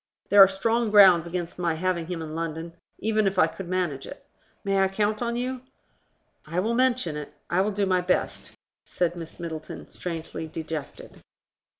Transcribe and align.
There 0.29 0.41
are 0.41 0.47
strong 0.47 0.89
grounds 0.89 1.27
against 1.27 1.59
my 1.59 1.75
having 1.75 2.07
him 2.07 2.23
in 2.23 2.33
London, 2.33 2.73
even 2.97 3.27
if 3.27 3.37
I 3.37 3.45
could 3.45 3.67
manage 3.67 4.07
it. 4.07 4.25
May 4.63 4.79
I 4.79 4.87
count 4.87 5.21
on 5.21 5.35
you?" 5.35 5.61
"I 6.47 6.59
will 6.59 6.73
mention 6.73 7.15
it: 7.15 7.31
I 7.51 7.61
will 7.61 7.69
do 7.69 7.85
my 7.85 8.01
best," 8.01 8.49
said 8.83 9.15
Miss 9.15 9.39
Middleton, 9.39 9.89
strangely 9.89 10.47
dejected. 10.47 11.21